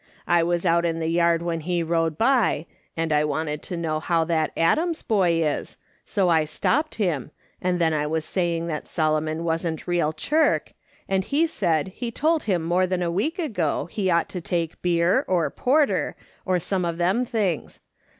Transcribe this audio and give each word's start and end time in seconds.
I 0.25 0.41
was 0.41 0.65
out 0.65 0.83
in 0.83 0.97
the 0.99 1.09
yard 1.11 1.43
when 1.43 1.59
he 1.59 1.83
rode 1.83 2.17
by, 2.17 2.65
and 2.97 3.13
I 3.13 3.23
wanted 3.23 3.61
to 3.61 3.77
know 3.77 3.99
how 3.99 4.23
that 4.23 4.51
Adams 4.57 5.03
boy 5.03 5.43
is, 5.45 5.77
so 6.05 6.27
I 6.27 6.43
stopped 6.43 6.95
him, 6.95 7.29
and 7.61 7.77
then 7.79 7.93
I 7.93 8.07
was 8.07 8.25
saying 8.25 8.65
that 8.65 8.87
Solomon 8.87 9.43
wasn't 9.43 9.85
real 9.87 10.11
chirk, 10.11 10.73
and 11.07 11.23
he 11.23 11.45
said 11.45 11.89
he 11.89 12.09
told 12.09 12.45
him 12.45 12.63
more 12.63 12.87
than 12.87 13.03
a 13.03 13.11
week 13.11 13.37
ago 13.37 13.87
he 13.91 14.09
ought 14.09 14.27
to 14.29 14.41
take 14.41 14.81
beer, 14.81 15.23
or 15.27 15.47
porter, 15.51 16.15
or 16.47 16.57
some 16.57 16.83
of 16.83 16.97
them 16.97 17.23
things. 17.23 17.79